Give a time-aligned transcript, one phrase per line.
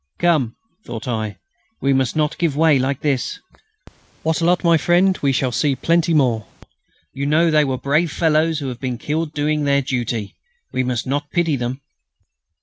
[0.17, 1.37] "Come!" thought I,
[1.79, 3.39] "we must not give way like this."
[4.23, 6.47] "Wattrelot, my friend, we shall see plenty more.
[7.13, 10.35] You know, they were brave fellows who have been killed doing their duty.
[10.73, 11.81] We must not pity them...."